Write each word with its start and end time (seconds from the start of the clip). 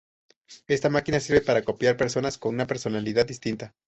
Esta 0.67 0.89
máquina 0.89 1.19
sirve 1.19 1.41
para 1.41 1.61
copiar 1.61 1.95
personas 1.95 2.39
con 2.39 2.55
una 2.55 2.65
personalidad 2.65 3.27
distinta. 3.27 3.75